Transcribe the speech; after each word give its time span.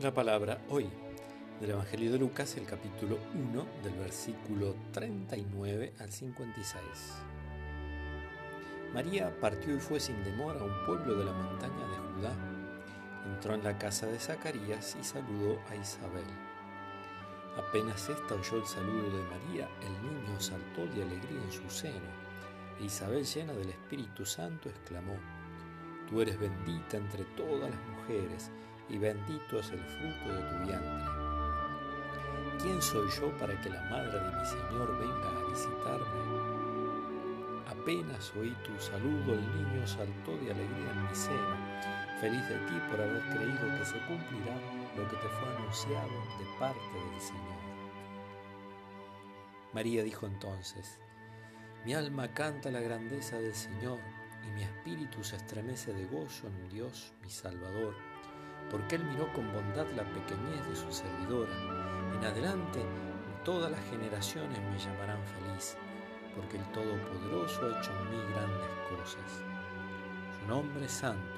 La 0.00 0.12
palabra 0.12 0.58
hoy 0.70 0.88
del 1.60 1.70
Evangelio 1.70 2.10
de 2.10 2.18
Lucas, 2.18 2.56
el 2.56 2.66
capítulo 2.66 3.16
1, 3.32 3.66
del 3.84 3.94
versículo 3.94 4.74
39 4.92 5.92
al 6.00 6.10
56. 6.10 6.82
María 8.92 9.32
partió 9.40 9.76
y 9.76 9.78
fue 9.78 10.00
sin 10.00 10.20
demora 10.24 10.58
a 10.58 10.64
un 10.64 10.84
pueblo 10.84 11.14
de 11.14 11.24
la 11.24 11.32
montaña 11.32 11.86
de 11.88 11.96
Judá. 11.96 12.32
Entró 13.24 13.54
en 13.54 13.62
la 13.62 13.78
casa 13.78 14.06
de 14.08 14.18
Zacarías 14.18 14.96
y 15.00 15.04
saludó 15.04 15.60
a 15.70 15.76
Isabel. 15.76 16.26
Apenas 17.56 18.08
ésta 18.08 18.34
oyó 18.34 18.56
el 18.56 18.66
saludo 18.66 19.16
de 19.16 19.22
María, 19.22 19.68
el 19.80 19.92
niño 20.02 20.40
saltó 20.40 20.88
de 20.88 21.04
alegría 21.04 21.40
en 21.40 21.52
su 21.52 21.70
seno, 21.70 22.10
e 22.80 22.86
Isabel, 22.86 23.24
llena 23.24 23.52
del 23.52 23.70
Espíritu 23.70 24.26
Santo, 24.26 24.68
exclamó, 24.68 25.14
Tú 26.10 26.20
eres 26.20 26.36
bendita 26.36 26.96
entre 26.96 27.24
todas 27.36 27.70
las 27.70 27.86
mujeres, 27.96 28.50
y 28.88 28.98
bendito 28.98 29.58
es 29.58 29.70
el 29.70 29.80
fruto 29.80 30.34
de 30.34 30.42
tu 30.42 30.66
vientre. 30.66 31.14
¿Quién 32.60 32.80
soy 32.80 33.08
yo 33.10 33.36
para 33.38 33.60
que 33.60 33.70
la 33.70 33.82
madre 33.90 34.18
de 34.18 34.38
mi 34.38 34.46
Señor 34.46 34.98
venga 34.98 35.28
a 35.28 35.50
visitarme? 35.50 36.64
Apenas 37.68 38.32
oí 38.36 38.54
tu 38.64 38.78
saludo, 38.78 39.34
el 39.34 39.56
niño 39.56 39.86
saltó 39.86 40.36
de 40.38 40.52
alegría 40.52 40.90
en 40.92 41.02
mi 41.02 41.14
seno, 41.14 41.56
feliz 42.20 42.48
de 42.48 42.56
ti 42.66 42.74
por 42.90 43.00
haber 43.00 43.22
creído 43.34 43.78
que 43.78 43.84
se 43.84 43.98
cumplirá 44.06 44.56
lo 44.96 45.08
que 45.08 45.16
te 45.16 45.28
fue 45.28 45.56
anunciado 45.56 46.08
de 46.38 46.58
parte 46.58 47.10
del 47.10 47.20
Señor. 47.20 47.64
María 49.72 50.02
dijo 50.04 50.26
entonces, 50.26 51.00
mi 51.84 51.94
alma 51.94 52.32
canta 52.32 52.70
la 52.70 52.80
grandeza 52.80 53.38
del 53.38 53.54
Señor 53.54 53.98
y 54.46 54.50
mi 54.52 54.62
espíritu 54.62 55.24
se 55.24 55.36
estremece 55.36 55.92
de 55.92 56.06
gozo 56.06 56.46
en 56.46 56.68
Dios 56.68 57.12
mi 57.22 57.28
Salvador 57.28 57.94
porque 58.70 58.96
Él 58.96 59.04
miró 59.04 59.32
con 59.32 59.52
bondad 59.52 59.86
la 59.96 60.04
pequeñez 60.04 60.66
de 60.68 60.76
su 60.76 60.90
servidora. 60.92 61.52
En 62.18 62.24
adelante, 62.24 62.80
todas 63.44 63.70
las 63.70 63.84
generaciones 63.90 64.58
me 64.58 64.78
llamarán 64.78 65.20
feliz, 65.26 65.76
porque 66.34 66.56
el 66.56 66.64
Todopoderoso 66.72 67.66
ha 67.66 67.78
hecho 67.78 67.90
en 67.92 68.10
mí 68.10 68.32
grandes 68.32 68.68
cosas. 68.90 69.42
Su 70.40 70.48
nombre 70.48 70.84
es 70.86 70.92
santo. 70.92 71.34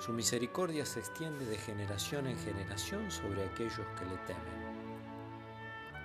Su 0.00 0.12
misericordia 0.12 0.86
se 0.86 1.00
extiende 1.00 1.44
de 1.44 1.58
generación 1.58 2.26
en 2.26 2.38
generación 2.38 3.10
sobre 3.10 3.44
aquellos 3.44 3.86
que 3.98 4.06
le 4.06 4.16
temen. 4.26 4.70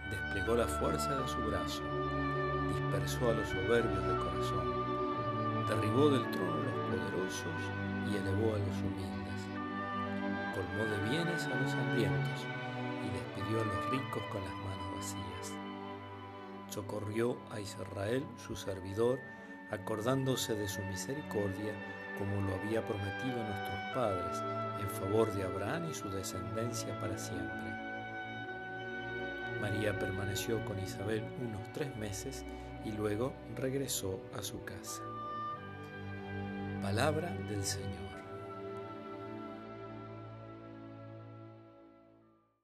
Desplegó 0.09 0.56
la 0.56 0.67
fuerza 0.67 1.17
de 1.17 1.28
su 1.28 1.38
brazo, 1.38 1.81
dispersó 2.67 3.30
a 3.30 3.33
los 3.33 3.50
soberbios 3.50 4.03
de 4.03 4.17
corazón, 4.17 5.67
derribó 5.67 6.09
del 6.09 6.30
trono 6.30 6.53
a 6.53 6.66
los 6.66 7.00
poderosos 7.00 7.61
y 8.11 8.17
elevó 8.17 8.53
a 8.53 8.59
los 8.59 8.78
humildes 8.81 9.25
colmó 10.56 10.86
de 10.86 11.09
bienes 11.09 11.45
a 11.45 11.56
los 11.61 11.73
hambrientos 11.73 12.45
y 13.03 13.09
despidió 13.11 13.61
a 13.61 13.66
los 13.66 13.89
ricos 13.92 14.23
con 14.31 14.42
las 14.42 14.53
manos 14.53 14.95
vacías. 14.95 15.53
Socorrió 16.70 17.38
a 17.52 17.59
Israel, 17.59 18.25
su 18.38 18.56
servidor, 18.56 19.20
acordándose 19.70 20.56
de 20.56 20.67
su 20.67 20.81
misericordia, 20.84 21.73
como 22.17 22.42
lo 22.47 22.56
había 22.56 22.86
prometido 22.86 23.42
a 23.42 23.47
nuestros 23.50 23.94
padres, 23.94 24.42
en 24.80 24.89
favor 24.89 25.34
de 25.34 25.44
Abraham 25.44 25.89
y 25.89 25.94
su 25.94 26.09
descendencia 26.09 27.00
para 27.02 27.17
siempre. 27.17 27.86
María 29.59 29.97
permaneció 29.97 30.64
con 30.66 30.80
Isabel 30.80 31.23
unos 31.42 31.72
tres 31.73 31.95
meses 31.97 32.45
y 32.86 32.92
luego 32.92 33.34
regresó 33.56 34.22
a 34.38 34.42
su 34.42 34.64
casa. 34.64 35.02
Palabra 36.81 37.31
del 37.50 37.64
Señor. 37.64 38.14